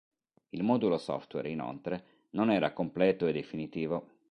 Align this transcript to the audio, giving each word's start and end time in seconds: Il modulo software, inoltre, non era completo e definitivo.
Il 0.49 0.63
modulo 0.63 0.97
software, 0.97 1.51
inoltre, 1.51 2.25
non 2.31 2.49
era 2.49 2.73
completo 2.73 3.27
e 3.27 3.31
definitivo. 3.33 4.17